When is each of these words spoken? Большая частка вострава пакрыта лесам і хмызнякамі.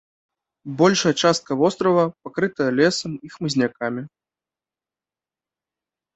Большая 0.79 1.13
частка 1.21 1.57
вострава 1.59 2.05
пакрыта 2.23 2.63
лесам 2.81 3.11
і 3.29 3.31
хмызнякамі. 3.35 4.05